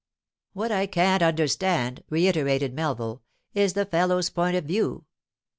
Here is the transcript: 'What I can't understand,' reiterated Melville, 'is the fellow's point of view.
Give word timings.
'What 0.53 0.71
I 0.71 0.87
can't 0.87 1.21
understand,' 1.21 2.03
reiterated 2.09 2.73
Melville, 2.73 3.21
'is 3.53 3.73
the 3.73 3.85
fellow's 3.85 4.31
point 4.31 4.57
of 4.57 4.65
view. 4.65 5.05